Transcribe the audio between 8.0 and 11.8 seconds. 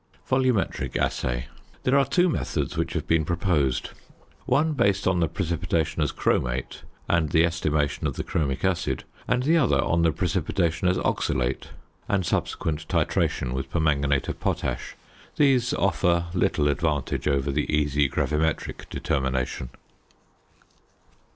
of the chromic acid; and the other on the precipitation as oxalate